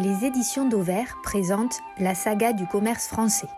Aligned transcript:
Les 0.00 0.24
éditions 0.24 0.68
d'Auvert 0.68 1.18
présentent 1.24 1.80
la 1.98 2.14
saga 2.14 2.52
du 2.52 2.68
commerce 2.68 3.08
français. 3.08 3.48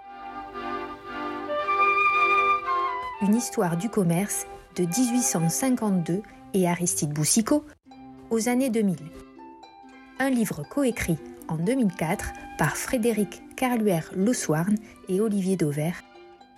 Une 3.20 3.34
histoire 3.34 3.76
du 3.76 3.90
commerce 3.90 4.46
de 4.74 4.84
1852 4.84 6.22
et 6.54 6.66
Aristide 6.66 7.12
Boussicot 7.12 7.66
aux 8.30 8.48
années 8.48 8.70
2000. 8.70 8.96
Un 10.18 10.30
livre 10.30 10.62
coécrit 10.62 11.18
en 11.48 11.56
2004 11.56 12.32
par 12.56 12.74
Frédéric 12.78 13.42
Carluère 13.54 14.10
Lossouarn 14.16 14.76
et 15.10 15.20
Olivier 15.20 15.58
Dauvert, 15.58 16.02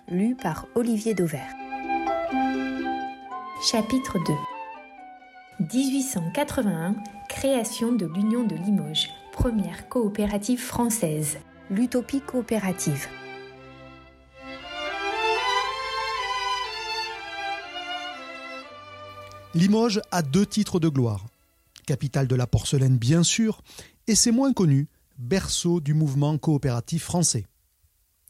lu 0.07 0.37
par 0.41 0.65
Olivier 0.75 1.13
Dauvert. 1.13 1.53
Chapitre 3.61 4.17
2 5.59 5.65
1881, 5.73 6.95
création 7.27 7.91
de 7.91 8.05
l'Union 8.05 8.45
de 8.45 8.55
Limoges, 8.55 9.09
première 9.33 9.89
coopérative 9.89 10.61
française, 10.61 11.39
l'Utopie 11.71 12.21
coopérative. 12.21 13.07
Limoges 19.55 20.01
a 20.11 20.21
deux 20.21 20.45
titres 20.45 20.79
de 20.79 20.87
gloire. 20.87 21.25
Capitale 21.87 22.27
de 22.27 22.35
la 22.35 22.45
porcelaine 22.45 22.97
bien 22.97 23.23
sûr, 23.23 23.63
et 24.07 24.13
c'est 24.13 24.31
moins 24.31 24.53
connu, 24.53 24.87
berceau 25.17 25.81
du 25.81 25.95
mouvement 25.95 26.37
coopératif 26.37 27.03
français. 27.03 27.47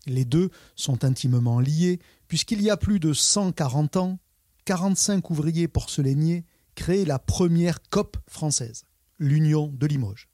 Les 0.07 0.25
deux 0.25 0.51
sont 0.75 1.03
intimement 1.03 1.59
liés 1.59 1.99
puisqu'il 2.29 2.61
y 2.61 2.69
a 2.69 2.77
plus 2.77 3.01
de 3.01 3.11
140 3.11 3.97
ans, 3.97 4.19
45 4.65 5.29
ouvriers 5.29 5.67
porcelainiers 5.67 6.45
créent 6.75 7.05
la 7.05 7.19
première 7.19 7.81
COP 7.89 8.15
française, 8.27 8.85
l'Union 9.19 9.67
de 9.67 9.85
Limoges. 9.85 10.29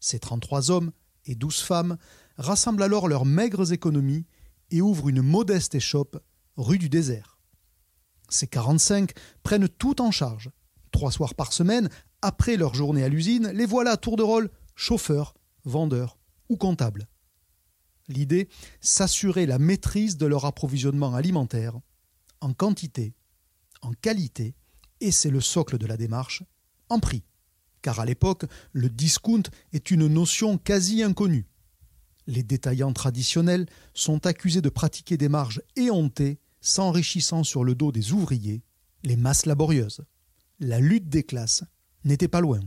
Ces 0.00 0.18
33 0.18 0.70
hommes 0.70 0.92
et 1.24 1.34
12 1.34 1.60
femmes 1.60 1.96
rassemblent 2.36 2.82
alors 2.82 3.08
leurs 3.08 3.24
maigres 3.24 3.72
économies 3.72 4.26
et 4.70 4.82
ouvrent 4.82 5.08
une 5.08 5.22
modeste 5.22 5.74
échoppe 5.74 6.22
rue 6.56 6.78
du 6.78 6.88
désert. 6.88 7.38
Ces 8.28 8.46
45 8.46 9.12
prennent 9.42 9.68
tout 9.68 10.00
en 10.00 10.10
charge. 10.10 10.50
Trois 10.90 11.12
soirs 11.12 11.34
par 11.34 11.52
semaine, 11.52 11.88
après 12.22 12.56
leur 12.56 12.74
journée 12.74 13.04
à 13.04 13.08
l'usine, 13.08 13.48
les 13.48 13.66
voilà 13.66 13.92
à 13.92 13.96
tour 13.96 14.16
de 14.16 14.22
rôle 14.22 14.50
chauffeurs, 14.74 15.34
vendeurs 15.64 16.18
ou 16.48 16.56
comptables. 16.56 17.08
L'idée, 18.08 18.48
s'assurer 18.80 19.46
la 19.46 19.58
maîtrise 19.58 20.16
de 20.16 20.26
leur 20.26 20.44
approvisionnement 20.44 21.14
alimentaire, 21.14 21.78
en 22.40 22.52
quantité, 22.52 23.14
en 23.82 23.92
qualité, 23.92 24.54
et 25.00 25.10
c'est 25.10 25.30
le 25.30 25.40
socle 25.40 25.78
de 25.78 25.86
la 25.86 25.96
démarche, 25.96 26.44
en 26.88 27.00
prix. 27.00 27.24
Car 27.86 28.00
à 28.00 28.04
l'époque, 28.04 28.46
le 28.72 28.90
discount 28.90 29.44
est 29.72 29.92
une 29.92 30.08
notion 30.08 30.58
quasi 30.58 31.04
inconnue. 31.04 31.46
Les 32.26 32.42
détaillants 32.42 32.92
traditionnels 32.92 33.66
sont 33.94 34.26
accusés 34.26 34.60
de 34.60 34.70
pratiquer 34.70 35.16
des 35.16 35.28
marges 35.28 35.62
éhontées, 35.76 36.40
s'enrichissant 36.60 37.44
sur 37.44 37.62
le 37.62 37.76
dos 37.76 37.92
des 37.92 38.10
ouvriers, 38.10 38.64
les 39.04 39.14
masses 39.14 39.46
laborieuses. 39.46 40.00
La 40.58 40.80
lutte 40.80 41.08
des 41.08 41.22
classes 41.22 41.62
n'était 42.02 42.26
pas 42.26 42.40
loin. 42.40 42.58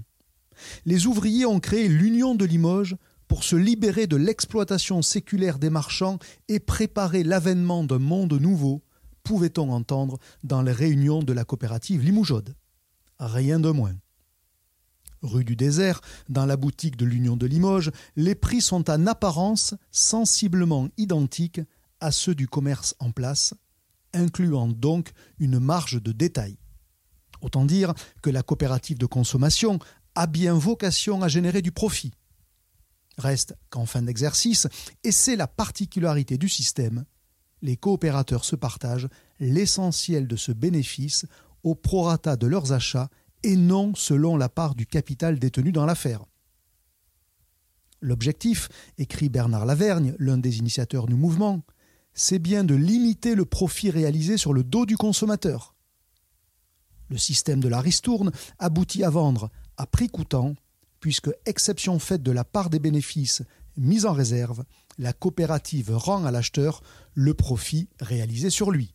Les 0.85 1.05
ouvriers 1.05 1.45
ont 1.45 1.59
créé 1.59 1.89
l'Union 1.89 2.33
de 2.33 2.45
Limoges 2.45 2.95
pour 3.27 3.43
se 3.43 3.57
libérer 3.57 4.07
de 4.07 4.15
l'exploitation 4.15 5.01
séculaire 5.01 5.59
des 5.59 5.69
marchands 5.69 6.17
et 6.47 6.61
préparer 6.61 7.25
l'avènement 7.25 7.83
d'un 7.83 7.99
monde 7.99 8.39
nouveau, 8.39 8.83
pouvait-on 9.23 9.69
entendre 9.73 10.17
dans 10.45 10.61
les 10.61 10.71
réunions 10.71 11.23
de 11.23 11.33
la 11.33 11.43
coopérative 11.43 12.05
Limougeaude. 12.05 12.55
Rien 13.19 13.59
de 13.59 13.71
moins. 13.71 13.95
Rue 15.21 15.43
du 15.43 15.55
Désert, 15.55 16.01
dans 16.29 16.45
la 16.45 16.57
boutique 16.57 16.95
de 16.95 17.05
l'Union 17.05 17.35
de 17.35 17.45
Limoges, 17.45 17.91
les 18.15 18.35
prix 18.35 18.61
sont 18.61 18.89
en 18.89 19.07
apparence 19.07 19.73
sensiblement 19.91 20.87
identiques 20.97 21.61
à 21.99 22.11
ceux 22.11 22.35
du 22.35 22.47
commerce 22.47 22.95
en 22.99 23.11
place, 23.11 23.53
incluant 24.13 24.67
donc 24.67 25.11
une 25.39 25.59
marge 25.59 26.01
de 26.01 26.11
détail. 26.11 26.57
Autant 27.41 27.65
dire 27.65 27.93
que 28.21 28.29
la 28.29 28.43
coopérative 28.43 28.97
de 28.97 29.05
consommation 29.05 29.79
a 30.15 30.27
bien 30.27 30.53
vocation 30.53 31.21
à 31.21 31.27
générer 31.27 31.61
du 31.61 31.71
profit. 31.71 32.11
Reste 33.17 33.55
qu'en 33.69 33.85
fin 33.85 34.01
d'exercice, 34.01 34.67
et 35.03 35.11
c'est 35.11 35.35
la 35.35 35.47
particularité 35.47 36.37
du 36.37 36.47
système, 36.47 37.05
les 37.61 37.75
coopérateurs 37.75 38.45
se 38.45 38.55
partagent 38.55 39.09
l'essentiel 39.39 40.27
de 40.27 40.37
ce 40.37 40.53
bénéfice 40.53 41.25
au 41.63 41.75
prorata 41.75 42.37
de 42.37 42.47
leurs 42.47 42.71
achats 42.71 43.09
et 43.43 43.55
non 43.55 43.93
selon 43.95 44.37
la 44.37 44.49
part 44.49 44.75
du 44.75 44.85
capital 44.85 45.39
détenu 45.39 45.71
dans 45.71 45.85
l'affaire. 45.85 46.25
L'objectif, 48.01 48.69
écrit 48.97 49.29
Bernard 49.29 49.65
Lavergne, 49.65 50.15
l'un 50.19 50.37
des 50.37 50.57
initiateurs 50.57 51.07
du 51.07 51.15
mouvement, 51.15 51.61
c'est 52.13 52.39
bien 52.39 52.63
de 52.63 52.75
limiter 52.75 53.35
le 53.35 53.45
profit 53.45 53.89
réalisé 53.89 54.37
sur 54.37 54.53
le 54.53 54.63
dos 54.63 54.85
du 54.85 54.97
consommateur. 54.97 55.75
Le 57.09 57.17
système 57.17 57.59
de 57.59 57.67
la 57.67 57.81
ristourne 57.81 58.31
aboutit 58.57 59.03
à 59.03 59.09
vendre 59.09 59.49
à 59.77 59.85
prix 59.85 60.09
coûtant 60.09 60.55
puisque, 60.99 61.29
exception 61.45 61.99
faite 61.99 62.23
de 62.23 62.31
la 62.31 62.43
part 62.43 62.69
des 62.69 62.79
bénéfices 62.79 63.43
mis 63.77 64.05
en 64.05 64.13
réserve, 64.13 64.65
la 64.97 65.13
coopérative 65.13 65.95
rend 65.95 66.25
à 66.25 66.31
l'acheteur 66.31 66.81
le 67.13 67.33
profit 67.33 67.87
réalisé 67.99 68.49
sur 68.49 68.71
lui. 68.71 68.93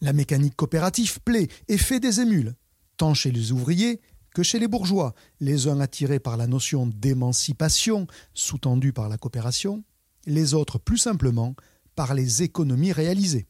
La 0.00 0.12
mécanique 0.12 0.56
coopérative 0.56 1.20
plaît 1.20 1.48
et 1.68 1.78
fait 1.78 2.00
des 2.00 2.20
émules, 2.20 2.54
tant 2.96 3.14
chez 3.14 3.30
les 3.30 3.52
ouvriers 3.52 4.00
que 4.34 4.42
chez 4.42 4.58
les 4.58 4.68
bourgeois, 4.68 5.14
les 5.40 5.68
uns 5.68 5.80
attirés 5.80 6.18
par 6.18 6.36
la 6.36 6.46
notion 6.46 6.86
d'émancipation 6.86 8.06
sous-tendue 8.34 8.92
par 8.92 9.08
la 9.08 9.16
coopération, 9.16 9.84
les 10.26 10.54
autres 10.54 10.78
plus 10.78 10.98
simplement 10.98 11.54
par 11.94 12.14
les 12.14 12.42
économies 12.42 12.92
réalisées. 12.92 13.46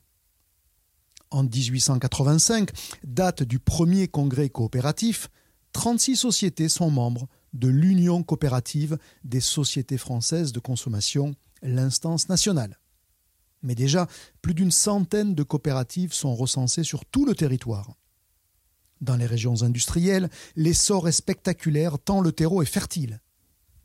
En 1.31 1.43
1885, 1.43 2.71
date 3.03 3.43
du 3.43 3.59
premier 3.59 4.09
congrès 4.09 4.50
coopératif, 4.50 5.31
36 5.72 6.16
sociétés 6.16 6.69
sont 6.69 6.91
membres 6.91 7.28
de 7.54 7.69
l'Union 7.69 8.22
coopérative 8.22 8.99
des 9.25 9.41
sociétés 9.41 9.99
françaises 9.99 10.53
de 10.53 10.60
consommation, 10.60 11.34
l'instance 11.62 12.28
nationale. 12.28 12.78
Mais 13.62 13.75
déjà, 13.75 14.06
plus 14.43 14.54
d'une 14.54 14.71
centaine 14.71 15.34
de 15.34 15.43
coopératives 15.43 16.12
sont 16.12 16.34
recensées 16.34 16.84
sur 16.84 17.04
tout 17.06 17.25
le 17.25 17.34
territoire. 17.34 17.97
Dans 19.00 19.16
les 19.16 19.27
régions 19.27 19.62
industrielles, 19.62 20.31
l'essor 20.56 21.09
est 21.09 21.12
spectaculaire 21.12 21.99
tant 21.99 22.21
le 22.21 22.32
terreau 22.32 22.62
est 22.62 22.66
fertile. 22.66 23.21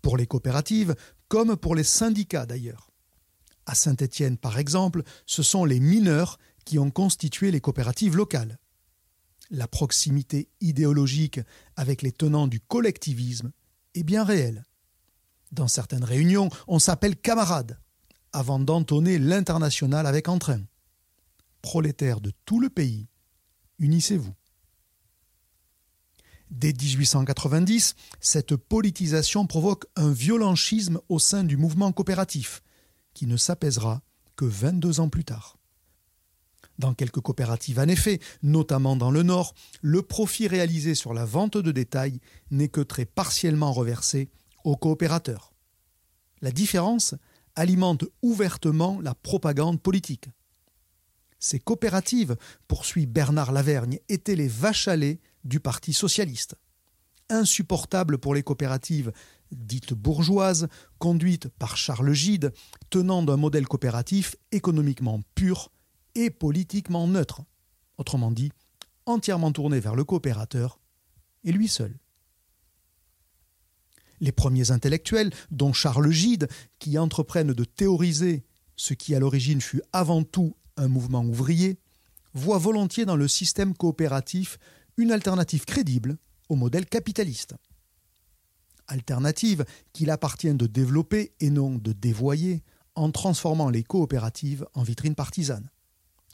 Pour 0.02 0.18
les 0.18 0.28
coopératives, 0.28 0.96
comme 1.28 1.56
pour 1.58 1.75
les 1.75 1.84
syndicats 1.84 2.46
d'ailleurs. 2.46 2.92
À 3.66 3.75
Saint-Étienne, 3.75 4.38
par 4.38 4.58
exemple, 4.58 5.03
ce 5.25 5.44
sont 5.44 5.66
les 5.66 5.80
mineurs 5.80 6.40
qui 6.66 6.80
ont 6.80 6.92
constitué 6.92 7.52
les 7.52 7.62
coopératives 7.62 8.16
locales. 8.16 8.59
La 9.52 9.68
proximité 9.68 10.50
idéologique 10.62 11.40
avec 11.75 12.02
les 12.02 12.12
tenants 12.12 12.48
du 12.48 12.59
collectivisme 12.59 13.52
est 13.96 14.03
bien 14.03 14.24
réel. 14.24 14.64
Dans 15.52 15.68
certaines 15.68 16.03
réunions, 16.03 16.50
on 16.68 16.80
s'appelle 16.80 17.16
camarades, 17.16 17.80
avant 18.34 18.59
d'entonner 18.59 19.18
l'international 19.18 20.06
avec 20.06 20.30
entrain. 20.30 20.62
Prolétaires 21.62 22.22
de 22.22 22.31
tout 22.46 22.59
le 22.59 22.69
pays, 22.69 23.08
unissez-vous. 23.80 24.34
Dès 26.50 26.74
1890, 26.74 27.96
cette 28.20 28.56
politisation 28.56 29.46
provoque 29.46 29.86
un 29.96 30.12
violent 30.12 30.56
schisme 30.56 31.00
au 31.08 31.20
sein 31.20 31.44
du 31.44 31.58
mouvement 31.58 31.92
coopératif, 31.92 32.64
qui 33.14 33.28
ne 33.28 33.38
s'apaisera 33.38 34.02
que 34.36 34.46
22 34.46 35.00
ans 35.00 35.10
plus 35.10 35.26
tard. 35.26 35.58
Dans 36.80 36.94
quelques 36.94 37.20
coopératives, 37.20 37.78
en 37.78 37.88
effet, 37.88 38.20
notamment 38.42 38.96
dans 38.96 39.12
le 39.12 39.22
Nord, 39.22 39.54
le 39.82 40.02
profit 40.02 40.48
réalisé 40.48 40.96
sur 40.96 41.14
la 41.14 41.26
vente 41.26 41.58
de 41.58 41.72
détail 41.72 42.20
n'est 42.52 42.70
que 42.70 42.81
très 42.81 43.06
partiellement 43.06 43.74
reversé 43.74 44.30
aux 44.63 44.78
coopérateurs. 44.78 45.54
La 46.42 46.52
différence 46.52 47.16
alimente 47.56 48.06
ouvertement 48.22 49.02
la 49.02 49.13
propagande 49.13 49.81
politique. 49.81 50.30
Ces 51.38 51.60
coopératives, 51.60 52.38
poursuit 52.68 53.06
Bernard 53.06 53.52
Lavergne, 53.52 54.00
étaient 54.07 54.36
les 54.36 54.48
vaches 54.48 54.88
à 54.88 54.95
du 55.44 55.59
Parti 55.59 55.94
socialiste. 55.94 56.56
Insupportables 57.30 58.18
pour 58.18 58.33
les 58.33 58.44
coopératives 58.44 59.12
dites 59.51 59.94
bourgeoises, 59.94 60.68
conduites 60.97 61.47
par 61.47 61.77
Charles 61.77 62.13
Gide, 62.13 62.53
tenant 62.89 63.24
d'un 63.24 63.38
modèle 63.38 63.68
coopératif 63.68 64.36
économiquement 64.51 65.21
pur 65.36 65.71
et 66.15 66.30
politiquement 66.30 67.07
neutre, 67.07 67.41
autrement 67.97 68.31
dit, 68.31 68.51
entièrement 69.06 69.51
tourné 69.51 69.80
vers 69.80 69.95
le 69.95 70.03
coopérateur 70.03 70.80
et 71.44 71.51
lui 71.51 71.68
seul. 71.68 71.97
Les 74.21 74.31
premiers 74.31 74.71
intellectuels, 74.71 75.31
dont 75.50 75.71
Charles 75.71 76.12
Gide, 76.12 76.50
qui 76.77 76.97
entreprennent 76.97 77.53
de 77.53 77.63
théoriser 77.63 78.44
ce 78.75 78.94
qui 78.94 79.15
à 79.15 79.19
l'origine 79.19 79.62
fut 79.62 79.81
avant 79.94 80.24
tout 80.24 80.56
un 80.77 80.88
mouvement 80.88 81.24
ouvrier, 81.24 81.80
voient 82.33 82.57
volontiers 82.57 83.06
dans 83.06 83.15
le 83.15 83.27
système 83.27 83.75
coopératif 83.75 84.59
une 85.00 85.12
alternative 85.13 85.63
crédible 85.63 86.18
au 86.50 86.56
modèle 86.56 86.86
capitaliste. 86.86 87.56
alternative 88.88 89.66
qu'il 89.94 90.10
appartient 90.10 90.54
de 90.54 90.66
développer 90.66 91.31
et 91.40 91.51
non 91.51 91.75
de 91.75 91.94
dévoyer 91.94 92.63
en 92.96 93.12
transformant 93.12 93.69
les 93.69 93.84
coopératives 93.84 94.66
en 94.74 94.81
vitrines 94.81 95.13
partisanes. 95.13 95.69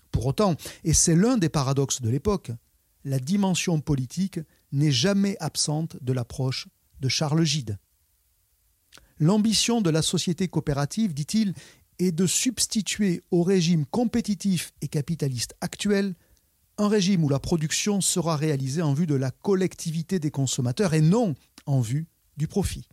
Pour 0.09 0.25
autant, 0.25 0.55
et 0.85 0.93
c'est 0.93 1.15
l'un 1.15 1.37
des 1.37 1.49
paradoxes 1.49 2.01
de 2.01 2.09
l'époque, 2.09 2.51
la 3.03 3.19
dimension 3.19 3.81
politique 3.81 4.39
n'est 4.71 4.91
jamais 4.91 5.35
absente 5.41 5.97
de 6.01 6.13
l'approche 6.13 6.69
de 7.01 7.09
Charles 7.09 7.43
Gide. 7.43 7.77
L'ambition 9.19 9.81
de 9.81 9.89
la 9.89 10.01
société 10.01 10.47
coopérative, 10.47 11.13
dit-il, 11.13 11.53
est 11.99 12.13
de 12.13 12.25
substituer 12.25 13.21
au 13.31 13.43
régime 13.43 13.85
compétitif 13.85 14.71
et 14.81 14.87
capitaliste 14.87 15.55
actuel 15.59 16.15
un 16.77 16.87
régime 16.87 17.23
où 17.23 17.29
la 17.29 17.39
production 17.39 18.01
sera 18.01 18.35
réalisée 18.35 18.81
en 18.81 18.93
vue 18.93 19.07
de 19.07 19.15
la 19.15 19.31
collectivité 19.31 20.19
des 20.19 20.31
consommateurs 20.31 20.93
et 20.93 21.01
non 21.01 21.35
en 21.65 21.79
vue 21.79 22.07
du 22.37 22.47
profit. 22.47 22.87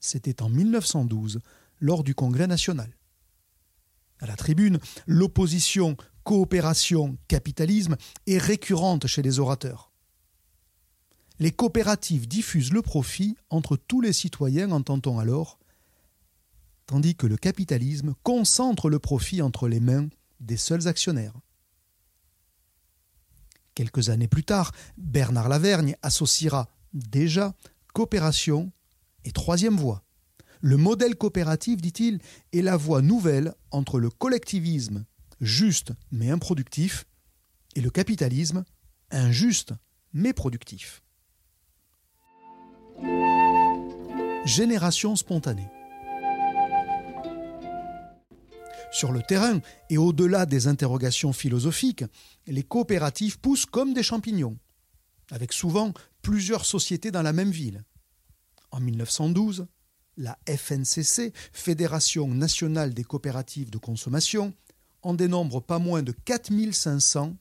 C'était 0.00 0.42
en 0.42 0.48
1912, 0.48 1.40
lors 1.80 2.04
du 2.04 2.14
Congrès 2.14 2.46
national. 2.46 2.96
À 4.20 4.26
la 4.26 4.36
tribune, 4.36 4.78
l'opposition 5.06 5.96
coopération-capitalisme 6.24 7.96
est 8.26 8.38
récurrente 8.38 9.06
chez 9.06 9.22
les 9.22 9.38
orateurs. 9.38 9.92
Les 11.38 11.50
coopératives 11.50 12.26
diffusent 12.26 12.72
le 12.72 12.82
profit 12.82 13.36
entre 13.50 13.76
tous 13.76 14.00
les 14.00 14.12
citoyens, 14.12 14.70
entend-on 14.70 15.18
alors, 15.18 15.58
tandis 16.86 17.14
que 17.14 17.26
le 17.26 17.36
capitalisme 17.36 18.14
concentre 18.22 18.88
le 18.88 18.98
profit 18.98 19.42
entre 19.42 19.68
les 19.68 19.80
mains 19.80 20.08
des 20.40 20.56
seuls 20.56 20.88
actionnaires. 20.88 21.34
Quelques 23.76 24.08
années 24.08 24.26
plus 24.26 24.42
tard, 24.42 24.72
Bernard 24.96 25.50
Lavergne 25.50 25.96
associera 26.00 26.66
déjà 26.94 27.54
coopération 27.92 28.72
et 29.26 29.32
troisième 29.32 29.76
voie. 29.76 30.02
Le 30.62 30.78
modèle 30.78 31.14
coopératif, 31.14 31.82
dit-il, 31.82 32.18
est 32.54 32.62
la 32.62 32.78
voie 32.78 33.02
nouvelle 33.02 33.54
entre 33.70 34.00
le 34.00 34.08
collectivisme 34.08 35.04
juste 35.42 35.92
mais 36.10 36.30
improductif 36.30 37.04
et 37.74 37.82
le 37.82 37.90
capitalisme 37.90 38.64
injuste 39.10 39.74
mais 40.14 40.32
productif. 40.32 41.02
Génération 44.46 45.16
spontanée. 45.16 45.68
Sur 48.96 49.12
le 49.12 49.20
terrain 49.20 49.60
et 49.90 49.98
au-delà 49.98 50.46
des 50.46 50.68
interrogations 50.68 51.34
philosophiques, 51.34 52.04
les 52.46 52.62
coopératives 52.62 53.38
poussent 53.38 53.66
comme 53.66 53.92
des 53.92 54.02
champignons, 54.02 54.56
avec 55.30 55.52
souvent 55.52 55.92
plusieurs 56.22 56.64
sociétés 56.64 57.10
dans 57.10 57.20
la 57.20 57.34
même 57.34 57.50
ville. 57.50 57.84
En 58.70 58.80
1912, 58.80 59.66
la 60.16 60.38
FNCC, 60.48 61.34
Fédération 61.52 62.26
nationale 62.28 62.94
des 62.94 63.04
coopératives 63.04 63.68
de 63.68 63.76
consommation, 63.76 64.54
en 65.02 65.12
dénombre 65.12 65.60
pas 65.60 65.78
moins 65.78 66.02
de 66.02 66.12
4500, 66.12 67.36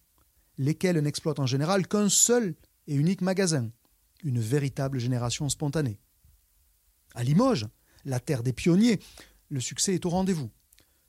lesquelles 0.57 0.99
n'exploitent 0.99 1.39
en 1.39 1.45
général 1.45 1.87
qu'un 1.87 2.09
seul 2.09 2.53
et 2.87 2.95
unique 2.95 3.21
magasin, 3.21 3.71
une 4.25 4.41
véritable 4.41 4.99
génération 4.99 5.47
spontanée. 5.47 6.01
À 7.13 7.23
Limoges, 7.23 7.67
la 8.03 8.19
terre 8.19 8.43
des 8.43 8.51
pionniers, 8.51 8.99
le 9.47 9.61
succès 9.61 9.93
est 9.93 10.05
au 10.05 10.09
rendez-vous. 10.09 10.51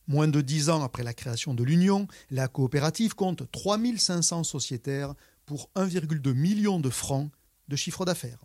Moins 0.08 0.28
de 0.28 0.40
dix 0.40 0.70
ans 0.70 0.82
après 0.82 1.02
la 1.02 1.14
création 1.14 1.52
de 1.52 1.64
l'Union, 1.64 2.06
la 2.30 2.46
coopérative 2.46 3.14
compte 3.14 3.50
3500 3.50 4.44
sociétaires 4.44 5.14
pour 5.46 5.70
1,2 5.74 6.32
million 6.32 6.78
de 6.78 6.90
francs 6.90 7.30
de 7.68 7.76
chiffre 7.76 8.04
d'affaires. 8.04 8.44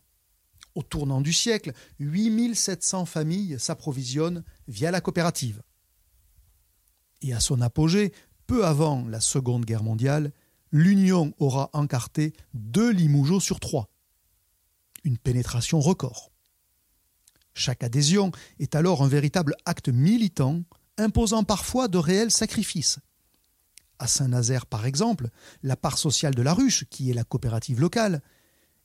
Au 0.74 0.82
tournant 0.84 1.22
du 1.22 1.34
siècle, 1.34 1.74
8700 2.00 3.06
familles 3.06 3.60
s'approvisionnent 3.60 4.44
via 4.68 4.90
la 4.90 5.02
coopérative. 5.02 5.62
Et 7.22 7.34
à 7.34 7.40
son 7.40 7.62
apogée, 7.62 8.14
peu 8.48 8.66
avant 8.66 9.06
la 9.08 9.20
Seconde 9.20 9.66
Guerre 9.66 9.84
mondiale, 9.84 10.32
l'Union 10.72 11.34
aura 11.38 11.70
encarté 11.74 12.34
deux 12.54 12.92
Limougeaux 12.92 13.40
sur 13.40 13.60
trois. 13.60 13.90
Une 15.04 15.18
pénétration 15.18 15.80
record. 15.80 16.32
Chaque 17.54 17.84
adhésion 17.84 18.32
est 18.60 18.76
alors 18.76 19.04
un 19.04 19.08
véritable 19.08 19.56
acte 19.66 19.90
militant 19.90 20.64
imposant 20.98 21.44
parfois 21.44 21.88
de 21.88 21.98
réels 21.98 22.32
sacrifices. 22.32 23.00
À 24.00 24.08
Saint-Nazaire, 24.08 24.66
par 24.66 24.86
exemple, 24.86 25.30
la 25.62 25.76
part 25.76 25.98
sociale 25.98 26.34
de 26.34 26.42
la 26.42 26.54
ruche, 26.54 26.86
qui 26.90 27.12
est 27.12 27.14
la 27.14 27.24
coopérative 27.24 27.80
locale, 27.80 28.22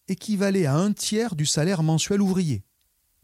équivalait 0.09 0.67
à 0.67 0.77
un 0.77 0.93
tiers 0.93 1.35
du 1.35 1.47
salaire 1.47 1.83
mensuel 1.83 2.21
ouvrier. 2.21 2.65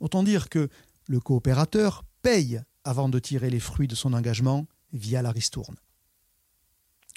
Autant 0.01 0.23
dire 0.23 0.49
que 0.49 0.69
le 1.07 1.21
coopérateur 1.21 2.05
paye 2.23 2.63
avant 2.85 3.09
de 3.09 3.19
tirer 3.19 3.51
les 3.51 3.61
fruits 3.61 3.89
de 3.89 3.95
son 3.95 4.13
engagement 4.15 4.67
via 4.93 5.23
la 5.23 5.31
ristourne. 5.31 5.77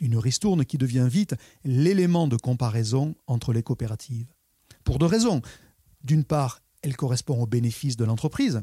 Une 0.02 0.18
ristourne 0.18 0.66
qui 0.66 0.78
devient 0.78 1.08
vite 1.10 1.36
l'élément 1.64 2.28
de 2.28 2.36
comparaison 2.36 3.16
entre 3.28 3.54
les 3.54 3.64
coopératives. 3.64 4.28
Pour 4.84 5.00
deux 5.00 5.06
raisons. 5.06 5.42
D'une 6.04 6.26
part, 6.26 6.62
elle 6.82 6.98
correspond 6.98 7.42
aux 7.42 7.48
bénéfices 7.48 7.98
de 7.98 8.06
l'entreprise, 8.06 8.62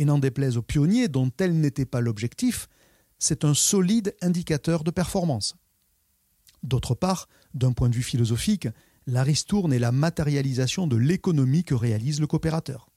et 0.00 0.06
n'en 0.06 0.18
déplaise 0.18 0.56
aux 0.56 0.62
pionniers 0.62 1.08
dont 1.08 1.28
tel 1.28 1.60
n'était 1.60 1.84
pas 1.84 2.00
l'objectif, 2.00 2.68
c'est 3.18 3.44
un 3.44 3.52
solide 3.52 4.16
indicateur 4.22 4.82
de 4.82 4.90
performance. 4.90 5.56
D'autre 6.62 6.94
part, 6.94 7.28
d'un 7.52 7.72
point 7.72 7.90
de 7.90 7.94
vue 7.94 8.02
philosophique, 8.02 8.66
la 9.06 9.22
ristourne 9.22 9.74
est 9.74 9.78
la 9.78 9.92
matérialisation 9.92 10.86
de 10.86 10.96
l'économie 10.96 11.64
que 11.64 11.74
réalise 11.74 12.18
le 12.18 12.26
coopérateur. 12.26 12.88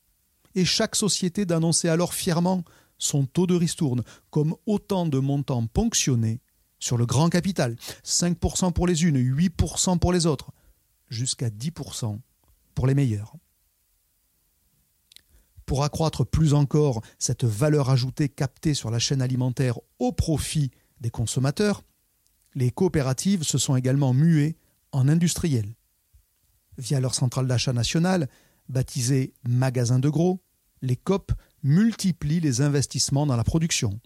Et 0.55 0.63
chaque 0.63 0.95
société 0.95 1.45
d'annoncer 1.45 1.89
alors 1.89 2.13
fièrement 2.13 2.63
son 2.97 3.25
taux 3.25 3.47
de 3.47 3.55
ristourne 3.55 4.03
comme 4.29 4.55
autant 4.65 5.05
de 5.05 5.19
montants 5.19 5.67
ponctionnés 5.67 6.39
sur 6.79 6.97
le 6.97 7.05
grand 7.05 7.29
capital, 7.29 7.75
5% 8.05 8.71
pour 8.71 8.87
les 8.87 9.03
unes, 9.03 9.17
8% 9.17 9.99
pour 9.99 10.13
les 10.13 10.25
autres, 10.25 10.51
jusqu'à 11.09 11.49
10% 11.49 12.17
pour 12.75 12.87
les 12.87 12.95
meilleurs. 12.95 13.35
Pour 15.65 15.83
accroître 15.83 16.25
plus 16.25 16.53
encore 16.53 17.01
cette 17.19 17.45
valeur 17.45 17.89
ajoutée 17.89 18.29
captée 18.29 18.73
sur 18.73 18.91
la 18.91 18.99
chaîne 18.99 19.21
alimentaire 19.21 19.79
au 19.99 20.11
profit 20.11 20.71
des 20.99 21.09
consommateurs, 21.09 21.83
les 22.55 22.71
coopératives 22.71 23.43
se 23.43 23.57
sont 23.57 23.75
également 23.75 24.13
muées 24.13 24.57
en 24.91 25.07
industriels. 25.07 25.75
Via 26.77 26.99
leur 26.99 27.15
centrale 27.15 27.47
d'achat 27.47 27.73
nationale, 27.73 28.29
baptisée 28.69 29.33
Magasin 29.47 29.99
de 29.99 30.09
gros, 30.09 30.41
les 30.81 30.95
COP 30.95 31.31
multiplient 31.63 32.41
les 32.41 32.61
investissements 32.61 33.25
dans 33.25 33.37
la 33.37 33.43
production. 33.43 33.99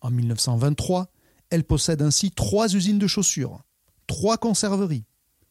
En 0.00 0.10
1923, 0.10 1.10
elles 1.50 1.64
possèdent 1.64 2.02
ainsi 2.02 2.30
trois 2.30 2.74
usines 2.74 2.98
de 2.98 3.06
chaussures, 3.06 3.62
trois 4.06 4.38
conserveries, 4.38 5.06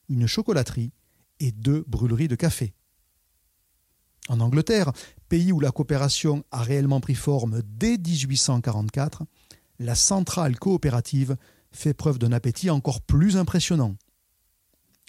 une 0.10 0.28
chocolaterie 0.28 0.94
et 1.40 1.52
deux 1.52 1.84
brûleries 1.88 2.28
de 2.28 2.36
café. 2.36 2.74
En 4.30 4.40
Angleterre, 4.40 4.92
pays 5.28 5.52
où 5.52 5.60
la 5.60 5.72
coopération 5.72 6.44
a 6.52 6.62
réellement 6.62 7.02
pris 7.02 7.16
forme 7.16 7.62
dès 7.66 7.98
1844, 7.98 9.24
la 9.80 9.96
centrale 9.96 10.58
coopérative 10.58 11.36
fait 11.72 11.94
preuve 11.94 12.20
d'un 12.20 12.32
appétit 12.32 12.70
encore 12.70 13.02
plus 13.02 13.36
impressionnant. 13.36 13.96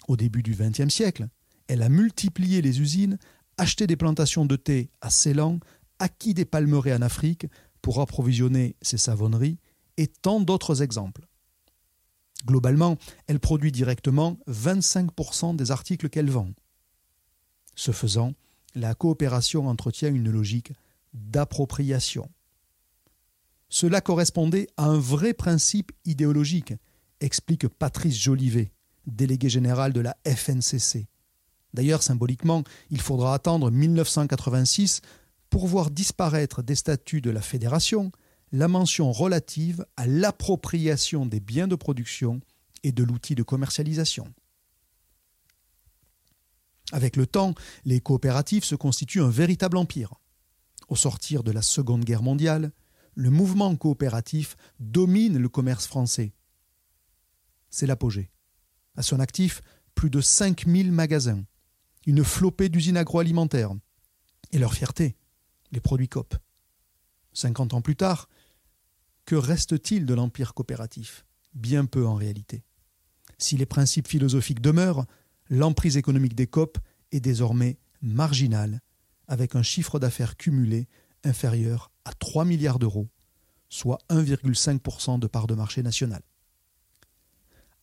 Au 0.07 0.17
début 0.17 0.43
du 0.43 0.55
XXe 0.55 0.93
siècle, 0.93 1.27
elle 1.67 1.81
a 1.81 1.89
multiplié 1.89 2.61
les 2.61 2.81
usines, 2.81 3.17
acheté 3.57 3.87
des 3.87 3.95
plantations 3.95 4.45
de 4.45 4.55
thé 4.55 4.89
à 5.01 5.09
Ceylan, 5.09 5.59
acquis 5.99 6.33
des 6.33 6.45
palmeraies 6.45 6.93
en 6.93 7.01
Afrique 7.01 7.47
pour 7.81 8.01
approvisionner 8.01 8.75
ses 8.81 8.97
savonneries, 8.97 9.59
et 9.97 10.07
tant 10.07 10.41
d'autres 10.41 10.81
exemples. 10.81 11.25
Globalement, 12.45 12.97
elle 13.27 13.39
produit 13.39 13.71
directement 13.71 14.37
25% 14.49 15.55
des 15.55 15.71
articles 15.71 16.09
qu'elle 16.09 16.29
vend. 16.29 16.49
Ce 17.75 17.91
faisant, 17.91 18.33
la 18.75 18.93
coopération 18.93 19.67
entretient 19.67 20.09
une 20.09 20.29
logique 20.29 20.73
d'appropriation. 21.13 22.29
Cela 23.69 24.01
correspondait 24.01 24.67
à 24.77 24.85
un 24.85 24.99
vrai 24.99 25.33
principe 25.33 25.91
idéologique, 26.05 26.73
explique 27.19 27.67
Patrice 27.67 28.17
Jolivet, 28.17 28.71
délégué 29.07 29.49
général 29.49 29.93
de 29.93 30.01
la 30.01 30.15
FNCC. 30.25 31.07
D'ailleurs, 31.73 32.03
symboliquement, 32.03 32.63
il 32.89 33.01
faudra 33.01 33.33
attendre 33.33 33.71
1986 33.71 35.01
pour 35.49 35.67
voir 35.67 35.89
disparaître 35.89 36.61
des 36.61 36.75
statuts 36.75 37.21
de 37.21 37.31
la 37.31 37.41
fédération 37.41 38.11
la 38.51 38.67
mention 38.67 39.11
relative 39.11 39.85
à 39.97 40.07
l'appropriation 40.07 41.25
des 41.25 41.39
biens 41.39 41.67
de 41.67 41.75
production 41.75 42.39
et 42.83 42.91
de 42.91 43.03
l'outil 43.03 43.35
de 43.35 43.43
commercialisation. 43.43 44.27
Avec 46.95 47.17
le 47.17 47.27
temps, 47.27 47.55
les 47.83 47.99
coopératives 47.99 48.63
se 48.63 48.73
constituent 48.73 49.21
un 49.21 49.29
véritable 49.29 49.75
empire. 49.75 50.13
Au 50.87 50.95
sortir 50.95 51.43
de 51.43 51.51
la 51.51 51.61
Seconde 51.61 52.05
Guerre 52.05 52.23
mondiale, 52.23 52.71
le 53.15 53.29
mouvement 53.29 53.75
coopératif 53.75 54.55
domine 54.79 55.37
le 55.37 55.49
commerce 55.49 55.87
français. 55.87 56.31
C'est 57.69 57.85
l'apogée. 57.85 58.31
À 58.95 59.01
son 59.01 59.19
actif, 59.19 59.61
plus 59.93 60.09
de 60.09 60.21
5000 60.21 60.93
magasins, 60.93 61.43
une 62.05 62.23
flopée 62.23 62.69
d'usines 62.69 62.95
agroalimentaires, 62.95 63.73
et 64.53 64.57
leur 64.57 64.73
fierté, 64.73 65.17
les 65.73 65.81
produits 65.81 66.07
COP. 66.07 66.33
50 67.33 67.73
ans 67.73 67.81
plus 67.81 67.97
tard, 67.97 68.29
que 69.25 69.35
reste-t-il 69.35 70.05
de 70.05 70.13
l'empire 70.13 70.53
coopératif? 70.53 71.25
Bien 71.55 71.83
peu 71.83 72.07
en 72.07 72.15
réalité. 72.15 72.63
Si 73.37 73.57
les 73.57 73.65
principes 73.65 74.07
philosophiques 74.07 74.61
demeurent, 74.61 75.05
l'emprise 75.49 75.97
économique 75.97 76.35
des 76.35 76.47
COP 76.47 76.77
est 77.11 77.19
désormais 77.19 77.77
marginale, 78.01 78.81
avec 79.27 79.55
un 79.55 79.63
chiffre 79.63 79.99
d'affaires 79.99 80.37
cumulé 80.37 80.87
inférieur 81.23 81.91
à 82.05 82.13
3 82.13 82.45
milliards 82.45 82.79
d'euros, 82.79 83.07
soit 83.69 83.99
1,5% 84.09 85.19
de 85.19 85.27
part 85.27 85.47
de 85.47 85.55
marché 85.55 85.81
national. 85.81 86.21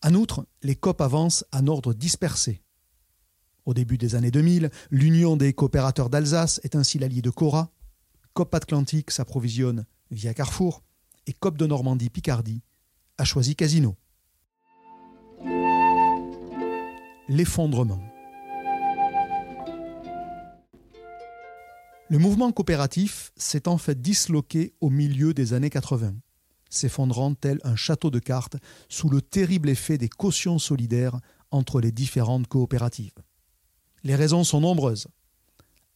En 0.05 0.15
outre, 0.15 0.47
les 0.63 0.77
COP 0.77 1.01
avancent 1.01 1.45
en 1.53 1.67
ordre 1.67 1.95
dispersé. 1.95 2.63
Au 3.65 3.75
début 3.75 3.99
des 3.99 4.15
années 4.15 4.31
2000, 4.31 4.71
l'Union 4.91 5.37
des 5.37 5.53
coopérateurs 5.53 6.11
d'Alsace 6.11 6.61
est 6.65 6.75
ainsi 6.75 6.99
l'allié 6.99 7.23
de 7.23 7.31
Cora, 7.31 7.71
COP 8.35 8.55
Atlantique 8.55 9.11
s'approvisionne 9.11 9.85
via 10.11 10.35
Carrefour, 10.35 10.83
et 11.27 11.33
COP 11.33 11.57
de 11.57 11.67
Normandie-Picardie 11.67 12.63
a 13.19 13.25
choisi 13.25 13.55
Casino. 13.55 13.97
L'effondrement. 17.29 18.01
Le 22.09 22.19
mouvement 22.19 22.51
coopératif 22.51 23.33
s'est 23.37 23.69
en 23.69 23.79
fait 23.79 24.03
disloqué 24.03 24.75
au 24.81 24.91
milieu 24.91 25.33
des 25.33 25.55
années 25.55 25.71
80, 25.71 26.15
s'effondrant 26.69 27.35
tel 27.35 27.61
un 27.63 27.77
château 27.77 28.11
de 28.11 28.19
cartes 28.19 28.57
sous 28.89 29.09
le 29.09 29.23
terrible 29.23 29.69
effet 29.69 29.99
des 29.99 30.09
cautions 30.09 30.59
solidaires 30.59 31.17
entre 31.53 31.81
les 31.81 31.93
différentes 31.93 32.49
coopératives. 32.49 33.15
Les 34.03 34.17
raisons 34.17 34.43
sont 34.43 34.61
nombreuses. 34.61 35.07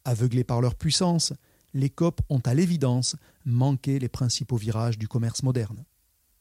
Aveuglés 0.04 0.44
par 0.44 0.60
leur 0.60 0.76
puissance, 0.76 1.32
les 1.74 1.90
COP 1.90 2.20
ont 2.30 2.40
à 2.44 2.54
l'évidence 2.54 3.16
manqué 3.44 3.98
les 3.98 4.08
principaux 4.08 4.56
virages 4.56 4.96
du 4.96 5.08
commerce 5.08 5.42
moderne, 5.42 5.84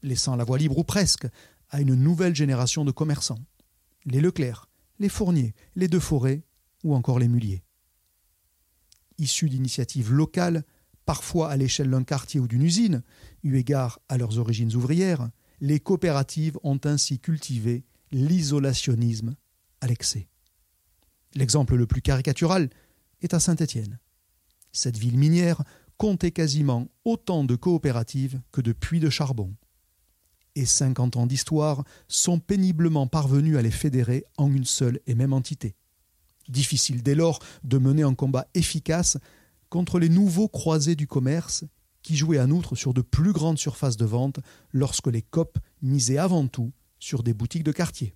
laissant 0.04 0.36
la 0.36 0.44
voie 0.44 0.60
libre 0.60 0.78
ou 0.78 0.84
presque 0.84 1.28
à 1.72 1.82
une 1.82 1.96
nouvelle 1.96 2.36
génération 2.36 2.86
de 2.86 2.92
commerçants, 2.92 3.40
les 4.06 4.22
Leclerc, 4.22 4.68
les 5.00 5.10
Fournier, 5.10 5.54
les 5.76 5.88
Deux 5.88 6.00
Forêts 6.00 6.44
ou 6.84 6.96
encore 6.96 7.20
les 7.20 7.28
Mulliers 7.28 7.66
issus 9.18 9.50
d'initiatives 9.50 10.12
locales, 10.12 10.64
parfois 11.06 11.50
à 11.50 11.58
l'échelle 11.58 11.90
d'un 11.90 12.04
quartier 12.04 12.40
ou 12.40 12.48
d'une 12.48 12.64
usine, 12.64 13.04
eu 13.44 13.58
égard 13.58 14.00
à 14.10 14.18
leurs 14.18 14.40
origines 14.40 14.76
ouvrières, 14.76 15.30
les 15.62 15.80
coopératives 15.80 16.58
ont 16.64 16.80
ainsi 16.84 17.20
cultivé 17.20 17.86
l'isolationnisme 18.12 19.36
à 19.82 19.88
l'excès. 19.88 20.28
L'exemple 21.34 21.76
le 21.76 21.86
plus 21.86 22.02
caricatural 22.02 22.70
est 23.22 23.34
à 23.34 23.40
Saint-Étienne. 23.40 24.00
Cette 24.72 24.98
ville 24.98 25.18
minière 25.18 25.64
comptait 25.98 26.32
quasiment 26.32 26.90
autant 27.06 27.44
de 27.44 27.56
coopératives 27.56 28.42
que 28.52 28.62
de 28.62 28.74
puits 28.74 29.00
de 29.00 29.10
charbon. 29.10 29.54
Et 30.56 30.66
50 30.66 31.18
ans 31.18 31.26
d'histoire 31.26 31.84
sont 32.08 32.40
péniblement 32.40 33.08
parvenus 33.08 33.58
à 33.58 33.62
les 33.62 33.72
fédérer 33.72 34.26
en 34.38 34.52
une 34.52 34.66
seule 34.66 35.00
et 35.06 35.16
même 35.16 35.34
entité. 35.34 35.76
Difficile 36.48 37.04
dès 37.04 37.16
lors 37.16 37.40
de 37.64 37.78
mener 37.78 38.04
un 38.04 38.14
combat 38.14 38.48
efficace 38.54 39.18
contre 39.70 40.00
les 40.00 40.10
nouveaux 40.10 40.48
croisés 40.48 40.96
du 40.96 41.08
commerce 41.08 41.66
qui 42.02 42.16
jouaient 42.16 42.40
en 42.40 42.52
outre 42.52 42.76
sur 42.76 42.94
de 42.94 43.02
plus 43.02 43.34
grandes 43.34 43.58
surfaces 43.58 43.98
de 43.98 44.06
vente 44.06 44.40
lorsque 44.72 45.08
les 45.08 45.24
COP 45.24 45.58
misaient 45.82 46.20
avant 46.20 46.48
tout 46.48 46.72
sur 47.00 47.24
des 47.24 47.34
boutiques 47.34 47.64
de 47.64 47.72
quartier. 47.72 48.14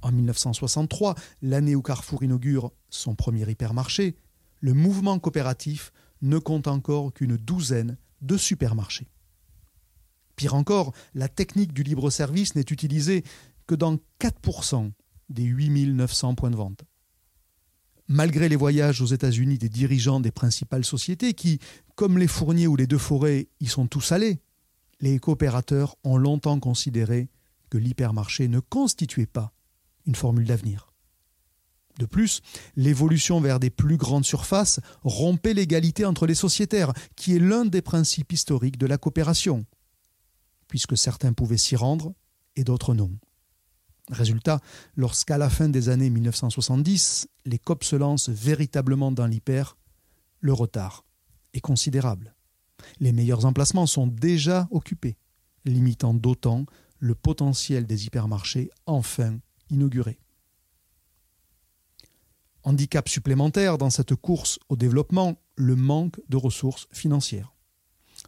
En 0.00 0.10
1963, 0.10 1.14
l'année 1.42 1.76
où 1.76 1.82
Carrefour 1.82 2.22
inaugure 2.22 2.72
son 2.88 3.14
premier 3.14 3.48
hypermarché, 3.48 4.16
le 4.60 4.74
mouvement 4.74 5.18
coopératif 5.18 5.92
ne 6.22 6.38
compte 6.38 6.66
encore 6.66 7.12
qu'une 7.12 7.36
douzaine 7.36 7.98
de 8.22 8.36
supermarchés. 8.36 9.11
Pire 10.36 10.54
encore, 10.54 10.92
la 11.14 11.28
technique 11.28 11.72
du 11.72 11.82
libre-service 11.82 12.54
n'est 12.54 12.62
utilisée 12.62 13.24
que 13.66 13.74
dans 13.74 13.98
4% 14.20 14.90
des 15.28 15.44
8900 15.44 16.34
points 16.34 16.50
de 16.50 16.56
vente 16.56 16.84
malgré 18.12 18.48
les 18.48 18.56
voyages 18.56 19.00
aux 19.00 19.06
États-Unis 19.06 19.58
des 19.58 19.70
dirigeants 19.70 20.20
des 20.20 20.30
principales 20.30 20.84
sociétés 20.84 21.32
qui, 21.32 21.58
comme 21.94 22.18
les 22.18 22.28
Fourniers 22.28 22.66
ou 22.66 22.76
les 22.76 22.86
Deux 22.86 22.98
Forêts, 22.98 23.48
y 23.60 23.66
sont 23.66 23.86
tous 23.86 24.12
allés, 24.12 24.40
les 25.00 25.18
coopérateurs 25.18 25.96
ont 26.04 26.18
longtemps 26.18 26.60
considéré 26.60 27.30
que 27.70 27.78
l'hypermarché 27.78 28.48
ne 28.48 28.60
constituait 28.60 29.26
pas 29.26 29.52
une 30.06 30.14
formule 30.14 30.46
d'avenir. 30.46 30.92
De 31.98 32.06
plus, 32.06 32.40
l'évolution 32.76 33.40
vers 33.40 33.60
des 33.60 33.70
plus 33.70 33.96
grandes 33.96 34.24
surfaces 34.24 34.80
rompait 35.02 35.54
l'égalité 35.54 36.04
entre 36.04 36.26
les 36.26 36.34
sociétaires, 36.34 36.92
qui 37.16 37.36
est 37.36 37.38
l'un 37.38 37.64
des 37.64 37.82
principes 37.82 38.32
historiques 38.32 38.78
de 38.78 38.86
la 38.86 38.98
coopération, 38.98 39.64
puisque 40.72 40.96
certains 40.96 41.34
pouvaient 41.34 41.58
s'y 41.58 41.76
rendre 41.76 42.14
et 42.56 42.64
d'autres 42.64 42.94
non. 42.94 43.10
Résultat, 44.10 44.58
lorsqu'à 44.96 45.36
la 45.36 45.50
fin 45.50 45.68
des 45.68 45.90
années 45.90 46.08
1970, 46.08 47.28
les 47.44 47.58
COP 47.58 47.84
se 47.84 47.94
lancent 47.94 48.30
véritablement 48.30 49.12
dans 49.12 49.26
l'hyper, 49.26 49.76
le 50.40 50.54
retard 50.54 51.04
est 51.52 51.60
considérable. 51.60 52.34
Les 53.00 53.12
meilleurs 53.12 53.44
emplacements 53.44 53.84
sont 53.84 54.06
déjà 54.06 54.66
occupés, 54.70 55.18
limitant 55.66 56.14
d'autant 56.14 56.64
le 57.00 57.14
potentiel 57.14 57.86
des 57.86 58.06
hypermarchés 58.06 58.70
enfin 58.86 59.40
inaugurés. 59.68 60.20
Handicap 62.62 63.10
supplémentaire 63.10 63.76
dans 63.76 63.90
cette 63.90 64.14
course 64.14 64.58
au 64.70 64.76
développement, 64.76 65.36
le 65.54 65.76
manque 65.76 66.18
de 66.30 66.38
ressources 66.38 66.88
financières. 66.92 67.52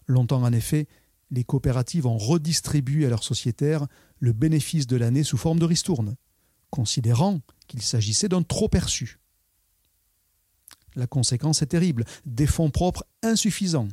Longtemps 0.06 0.42
en 0.42 0.52
effet, 0.52 0.88
les 1.30 1.44
coopératives 1.44 2.06
ont 2.06 2.18
redistribué 2.18 3.06
à 3.06 3.08
leurs 3.08 3.24
sociétaires 3.24 3.86
le 4.18 4.32
bénéfice 4.32 4.86
de 4.86 4.96
l'année 4.96 5.24
sous 5.24 5.36
forme 5.36 5.58
de 5.58 5.64
ristourne, 5.64 6.16
considérant 6.70 7.40
qu'il 7.66 7.82
s'agissait 7.82 8.28
d'un 8.28 8.42
trop 8.42 8.68
perçu. 8.68 9.18
La 10.96 11.06
conséquence 11.06 11.62
est 11.62 11.66
terrible, 11.66 12.04
des 12.24 12.46
fonds 12.46 12.70
propres 12.70 13.04
insuffisants. 13.22 13.88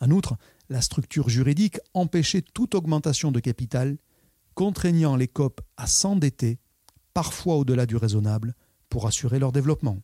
En 0.00 0.10
outre, 0.10 0.36
la 0.68 0.80
structure 0.80 1.28
juridique 1.28 1.78
empêchait 1.92 2.42
toute 2.42 2.74
augmentation 2.74 3.30
de 3.30 3.40
capital, 3.40 3.98
contraignant 4.54 5.16
les 5.16 5.28
COP 5.28 5.60
à 5.76 5.86
s'endetter, 5.86 6.58
parfois 7.12 7.56
au-delà 7.56 7.86
du 7.86 7.96
raisonnable, 7.96 8.54
pour 8.88 9.06
assurer 9.06 9.38
leur 9.38 9.52
développement. 9.52 10.00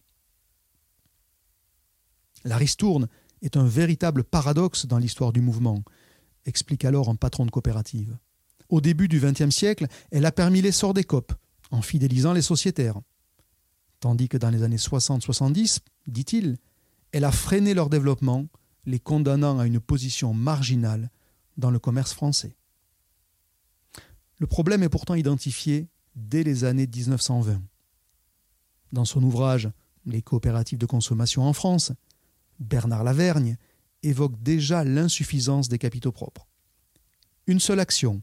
La 2.45 2.57
ristourne 2.57 3.09
est 3.43 3.57
un 3.57 3.67
véritable 3.67 4.25
paradoxe 4.25 4.87
dans 4.87 4.99
l'histoire 4.99 5.33
du 5.33 5.41
mouvement, 5.41 5.83
explique 6.47 6.85
alors 6.85 7.09
un 7.09 7.17
patron 7.17 7.47
de 7.47 7.51
coopérative. 7.51 8.17
Au 8.69 8.81
début 8.81 9.09
du 9.09 9.21
XXe 9.21 9.55
siècle, 9.55 9.87
elle 10.11 10.27
a 10.27 10.33
permis 10.33 10.63
l'essor 10.63 10.95
des 10.95 11.05
COP, 11.05 11.33
en 11.71 11.83
fidélisant 11.83 12.33
les 12.33 12.43
sociétaires. 12.43 13.01
Tandis 14.01 14.29
que 14.29 14.39
dans 14.39 14.51
les 14.51 14.63
années 14.63 14.77
60-70, 14.77 15.81
dit-il, 16.07 16.57
elle 17.13 17.25
a 17.25 17.33
freiné 17.33 17.75
leur 17.75 17.91
développement, 17.91 18.47
les 18.87 19.01
condamnant 19.01 19.59
à 19.59 19.67
une 19.67 19.81
position 19.81 20.33
marginale 20.33 21.11
dans 21.57 21.71
le 21.71 21.79
commerce 21.79 22.13
français. 22.13 22.57
Le 24.39 24.47
problème 24.47 24.83
est 24.83 24.89
pourtant 24.89 25.15
identifié 25.15 25.89
dès 26.17 26.43
les 26.43 26.65
années 26.65 26.87
1920. 26.87 27.61
Dans 28.93 29.05
son 29.05 29.23
ouvrage 29.23 29.71
Les 30.07 30.23
coopératives 30.23 30.79
de 30.79 30.87
consommation 30.87 31.43
en 31.43 31.53
France, 31.53 31.93
Bernard 32.59 33.05
Lavergne 33.05 33.57
évoque 34.03 34.43
déjà 34.43 34.85
l'insuffisance 34.85 35.69
des 35.69 35.79
capitaux 35.79 36.13
propres. 36.13 36.47
Une 37.47 37.61
seule 37.61 37.81
action, 37.81 38.23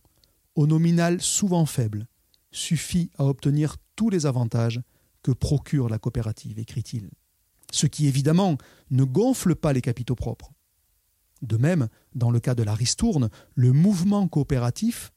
au 0.55 0.67
nominal 0.67 1.21
souvent 1.21 1.65
faible, 1.65 2.07
suffit 2.51 3.11
à 3.17 3.25
obtenir 3.25 3.75
tous 3.95 4.09
les 4.09 4.25
avantages 4.25 4.81
que 5.23 5.31
procure 5.31 5.89
la 5.89 5.99
coopérative, 5.99 6.59
écrit-il. 6.59 7.09
Ce 7.71 7.85
qui 7.85 8.07
évidemment 8.07 8.57
ne 8.91 9.03
gonfle 9.03 9.55
pas 9.55 9.73
les 9.73 9.81
capitaux 9.81 10.15
propres. 10.15 10.53
De 11.41 11.57
même, 11.57 11.89
dans 12.15 12.31
le 12.31 12.39
cas 12.39 12.55
de 12.55 12.63
la 12.63 12.73
ristourne, 12.73 13.29
le 13.53 13.73
mouvement 13.73 14.27
coopératif, 14.27 15.11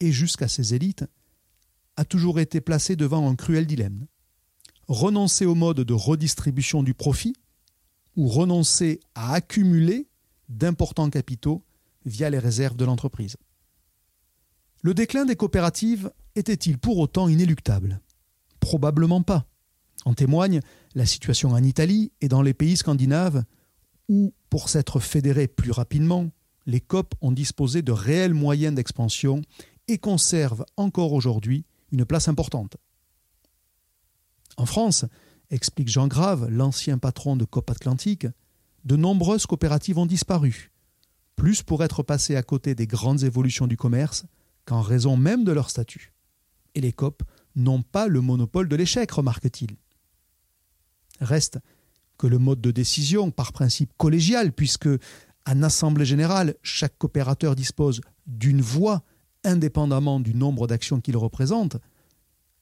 et 0.00 0.12
jusqu'à 0.12 0.48
ses 0.48 0.74
élites, 0.74 1.04
a 1.96 2.04
toujours 2.04 2.40
été 2.40 2.60
placé 2.60 2.96
devant 2.96 3.28
un 3.28 3.36
cruel 3.36 3.66
dilemme. 3.66 4.06
Renoncer 4.88 5.46
au 5.46 5.54
mode 5.54 5.80
de 5.80 5.94
redistribution 5.94 6.82
du 6.82 6.92
profit, 6.92 7.34
ou 8.16 8.28
renoncer 8.28 9.00
à 9.14 9.34
accumuler 9.34 10.08
d'importants 10.48 11.10
capitaux 11.10 11.64
via 12.04 12.30
les 12.30 12.38
réserves 12.38 12.76
de 12.76 12.84
l'entreprise. 12.84 13.36
Le 14.82 14.94
déclin 14.94 15.24
des 15.24 15.36
coopératives 15.36 16.12
était-il 16.36 16.78
pour 16.78 16.98
autant 16.98 17.28
inéluctable? 17.28 18.00
Probablement 18.60 19.22
pas. 19.22 19.46
En 20.04 20.14
témoigne 20.14 20.60
la 20.94 21.06
situation 21.06 21.50
en 21.50 21.62
Italie 21.62 22.12
et 22.20 22.28
dans 22.28 22.42
les 22.42 22.54
pays 22.54 22.76
scandinaves 22.76 23.44
où, 24.08 24.34
pour 24.50 24.68
s'être 24.68 25.00
fédérés 25.00 25.48
plus 25.48 25.70
rapidement, 25.70 26.30
les 26.66 26.80
COP 26.80 27.14
ont 27.20 27.32
disposé 27.32 27.82
de 27.82 27.92
réels 27.92 28.34
moyens 28.34 28.74
d'expansion 28.74 29.42
et 29.88 29.98
conservent 29.98 30.64
encore 30.76 31.12
aujourd'hui 31.12 31.64
une 31.90 32.04
place 32.04 32.28
importante. 32.28 32.76
En 34.56 34.66
France, 34.66 35.04
explique 35.50 35.88
Jean 35.88 36.08
Grave, 36.08 36.48
l'ancien 36.50 36.98
patron 36.98 37.36
de 37.36 37.44
COP 37.44 37.70
Atlantique, 37.70 38.26
de 38.84 38.96
nombreuses 38.96 39.46
coopératives 39.46 39.98
ont 39.98 40.06
disparu, 40.06 40.70
plus 41.36 41.62
pour 41.62 41.82
être 41.84 42.02
passées 42.02 42.36
à 42.36 42.42
côté 42.42 42.74
des 42.74 42.86
grandes 42.86 43.22
évolutions 43.22 43.66
du 43.66 43.76
commerce 43.76 44.26
qu'en 44.64 44.82
raison 44.82 45.16
même 45.16 45.44
de 45.44 45.52
leur 45.52 45.70
statut. 45.70 46.12
Et 46.74 46.80
les 46.80 46.92
COP 46.92 47.22
n'ont 47.56 47.82
pas 47.82 48.08
le 48.08 48.20
monopole 48.20 48.68
de 48.68 48.76
l'échec, 48.76 49.10
remarque-t-il. 49.10 49.76
Reste 51.20 51.58
que 52.18 52.26
le 52.26 52.38
mode 52.38 52.60
de 52.60 52.70
décision, 52.70 53.30
par 53.30 53.52
principe 53.52 53.92
collégial, 53.96 54.52
puisque 54.52 54.88
en 55.46 55.62
assemblée 55.62 56.06
générale, 56.06 56.54
chaque 56.62 56.96
coopérateur 56.98 57.54
dispose 57.54 58.00
d'une 58.26 58.60
voix 58.60 59.02
indépendamment 59.44 60.20
du 60.20 60.34
nombre 60.34 60.66
d'actions 60.66 61.00
qu'il 61.00 61.16
représente, 61.16 61.76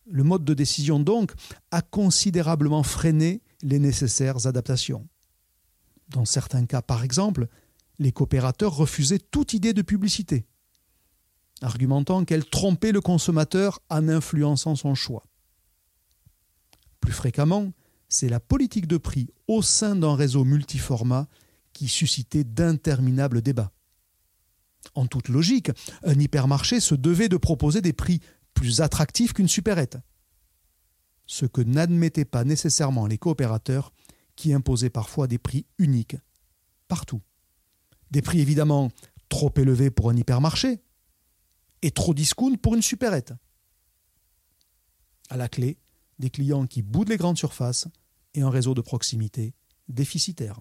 le 0.06 0.24
mode 0.24 0.44
de 0.44 0.54
décision 0.54 1.00
donc 1.00 1.32
a 1.70 1.82
considérablement 1.82 2.82
freiné 2.82 3.42
les 3.62 3.78
nécessaires 3.78 4.46
adaptations. 4.46 5.08
Dans 6.08 6.24
certains 6.24 6.66
cas, 6.66 6.82
par 6.82 7.04
exemple, 7.04 7.48
les 7.98 8.12
coopérateurs 8.12 8.74
refusaient 8.74 9.18
toute 9.18 9.54
idée 9.54 9.72
de 9.72 9.82
publicité, 9.82 10.46
argumentant 11.60 12.24
qu'elle 12.24 12.44
trompait 12.44 12.92
le 12.92 13.00
consommateur 13.00 13.80
en 13.88 14.08
influençant 14.08 14.74
son 14.74 14.94
choix. 14.94 15.24
Plus 17.00 17.12
fréquemment, 17.12 17.72
c'est 18.08 18.28
la 18.28 18.40
politique 18.40 18.86
de 18.86 18.98
prix 18.98 19.30
au 19.46 19.62
sein 19.62 19.96
d'un 19.96 20.14
réseau 20.14 20.44
multiformat 20.44 21.28
qui 21.72 21.88
suscitait 21.88 22.44
d'interminables 22.44 23.40
débats. 23.40 23.72
En 24.94 25.06
toute 25.06 25.28
logique, 25.28 25.70
un 26.02 26.18
hypermarché 26.18 26.80
se 26.80 26.94
devait 26.94 27.28
de 27.28 27.36
proposer 27.36 27.80
des 27.80 27.92
prix 27.92 28.20
plus 28.62 28.80
attractifs 28.80 29.32
qu'une 29.32 29.48
supérette. 29.48 29.98
Ce 31.26 31.46
que 31.46 31.62
n'admettaient 31.62 32.24
pas 32.24 32.44
nécessairement 32.44 33.08
les 33.08 33.18
coopérateurs 33.18 33.92
qui 34.36 34.52
imposaient 34.52 34.88
parfois 34.88 35.26
des 35.26 35.38
prix 35.38 35.66
uniques, 35.78 36.14
partout. 36.86 37.20
Des 38.12 38.22
prix 38.22 38.38
évidemment 38.38 38.92
trop 39.28 39.52
élevés 39.56 39.90
pour 39.90 40.10
un 40.10 40.16
hypermarché 40.16 40.80
et 41.82 41.90
trop 41.90 42.14
discount 42.14 42.54
pour 42.54 42.76
une 42.76 42.82
supérette. 42.82 43.32
À 45.28 45.36
la 45.36 45.48
clé, 45.48 45.76
des 46.20 46.30
clients 46.30 46.68
qui 46.68 46.82
boudent 46.82 47.08
les 47.08 47.16
grandes 47.16 47.38
surfaces 47.38 47.88
et 48.34 48.42
un 48.42 48.50
réseau 48.50 48.74
de 48.74 48.80
proximité 48.80 49.56
déficitaire. 49.88 50.60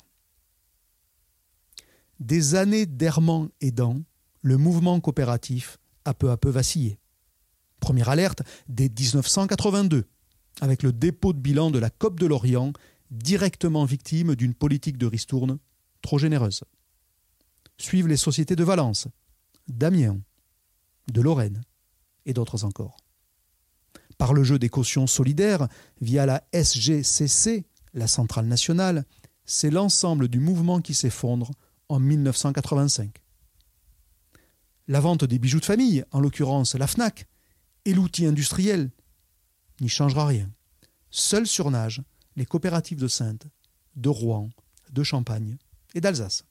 Des 2.19 2.55
années 2.55 2.87
d'errement 2.87 3.49
aidant, 3.61 4.01
le 4.41 4.57
mouvement 4.57 4.99
coopératif 4.99 5.77
a 6.03 6.15
peu 6.15 6.31
à 6.31 6.37
peu 6.37 6.49
vacillé. 6.49 6.97
Première 7.81 8.07
alerte 8.07 8.43
dès 8.69 8.87
1982, 8.87 10.05
avec 10.61 10.83
le 10.83 10.93
dépôt 10.93 11.33
de 11.33 11.39
bilan 11.39 11.69
de 11.69 11.79
la 11.79 11.89
COP 11.89 12.17
de 12.17 12.25
Lorient, 12.25 12.71
directement 13.09 13.83
victime 13.83 14.35
d'une 14.35 14.53
politique 14.53 14.97
de 14.97 15.07
ristourne 15.07 15.59
trop 16.01 16.17
généreuse. 16.17 16.63
Suivent 17.77 18.07
les 18.07 18.15
sociétés 18.15 18.55
de 18.55 18.63
Valence, 18.63 19.09
d'Amiens, 19.67 20.21
de 21.11 21.19
Lorraine 21.19 21.61
et 22.25 22.31
d'autres 22.31 22.63
encore 22.63 22.95
par 24.21 24.35
le 24.35 24.43
jeu 24.43 24.59
des 24.59 24.69
cautions 24.69 25.07
solidaires 25.07 25.67
via 25.99 26.27
la 26.27 26.43
SGCC, 26.53 27.65
la 27.95 28.05
centrale 28.05 28.45
nationale, 28.45 29.03
c'est 29.45 29.71
l'ensemble 29.71 30.27
du 30.27 30.39
mouvement 30.39 30.79
qui 30.79 30.93
s'effondre 30.93 31.49
en 31.89 31.97
1985. 31.97 33.17
La 34.87 34.99
vente 34.99 35.23
des 35.23 35.39
bijoux 35.39 35.59
de 35.59 35.65
famille, 35.65 36.05
en 36.11 36.19
l'occurrence 36.19 36.75
la 36.75 36.85
FNAC, 36.85 37.25
et 37.85 37.93
l'outil 37.93 38.25
industriel 38.25 38.91
n'y 39.79 39.89
changera 39.89 40.25
rien. 40.25 40.49
Seuls 41.09 41.47
surnagent 41.47 42.01
les 42.35 42.45
coopératives 42.45 42.99
de 42.99 43.07
Sainte, 43.07 43.47
de 43.95 44.09
Rouen, 44.09 44.49
de 44.91 45.03
Champagne 45.03 45.57
et 45.93 46.01
d'Alsace. 46.01 46.43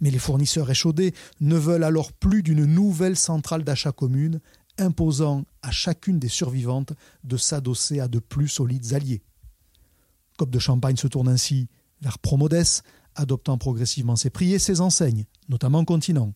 Mais 0.00 0.10
les 0.10 0.18
fournisseurs 0.18 0.70
échaudés 0.70 1.14
ne 1.40 1.56
veulent 1.56 1.84
alors 1.84 2.12
plus 2.12 2.42
d'une 2.42 2.64
nouvelle 2.64 3.16
centrale 3.16 3.64
d'achat 3.64 3.92
commune 3.92 4.40
imposant 4.78 5.44
à 5.62 5.70
chacune 5.70 6.18
des 6.18 6.28
survivantes 6.28 6.94
de 7.24 7.36
s'adosser 7.36 8.00
à 8.00 8.08
de 8.08 8.18
plus 8.18 8.48
solides 8.48 8.94
alliés. 8.94 9.22
Cop 10.38 10.50
de 10.50 10.58
Champagne 10.58 10.96
se 10.96 11.06
tourne 11.06 11.28
ainsi 11.28 11.68
vers 12.00 12.18
Promodes, 12.18 12.82
adoptant 13.14 13.58
progressivement 13.58 14.16
ses 14.16 14.30
prix 14.30 14.54
et 14.54 14.58
ses 14.58 14.80
enseignes, 14.80 15.26
notamment 15.48 15.84
Continent. 15.84 16.32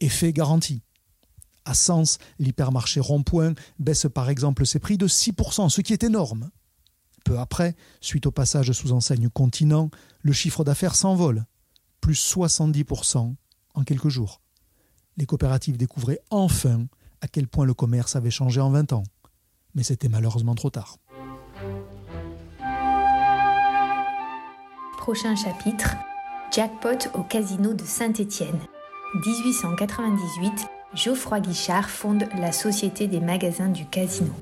Effet 0.00 0.32
garanti. 0.32 0.82
À 1.68 1.74
Sens, 1.74 2.16
l'hypermarché 2.38 2.98
Rond-Point 2.98 3.52
baisse 3.78 4.06
par 4.14 4.30
exemple 4.30 4.64
ses 4.64 4.78
prix 4.78 4.96
de 4.96 5.06
6%, 5.06 5.68
ce 5.68 5.82
qui 5.82 5.92
est 5.92 6.02
énorme. 6.02 6.48
Peu 7.26 7.38
après, 7.38 7.76
suite 8.00 8.24
au 8.24 8.30
passage 8.30 8.72
sous 8.72 8.92
enseigne 8.92 9.28
Continent, 9.28 9.90
le 10.22 10.32
chiffre 10.32 10.64
d'affaires 10.64 10.94
s'envole, 10.94 11.44
plus 12.00 12.34
70% 12.34 13.34
en 13.74 13.84
quelques 13.84 14.08
jours. 14.08 14.40
Les 15.18 15.26
coopératives 15.26 15.76
découvraient 15.76 16.22
enfin 16.30 16.86
à 17.20 17.28
quel 17.28 17.46
point 17.46 17.66
le 17.66 17.74
commerce 17.74 18.16
avait 18.16 18.30
changé 18.30 18.62
en 18.62 18.70
20 18.70 18.94
ans. 18.94 19.04
Mais 19.74 19.82
c'était 19.82 20.08
malheureusement 20.08 20.54
trop 20.54 20.70
tard. 20.70 20.96
Prochain 24.96 25.36
chapitre 25.36 25.96
Jackpot 26.50 27.10
au 27.12 27.24
casino 27.24 27.74
de 27.74 27.84
Saint-Étienne. 27.84 28.58
1898, 29.14 30.77
Geoffroy 30.94 31.40
Guichard 31.40 31.90
fonde 31.90 32.24
la 32.38 32.50
Société 32.50 33.08
des 33.08 33.20
magasins 33.20 33.68
du 33.68 33.84
casino. 33.84 34.32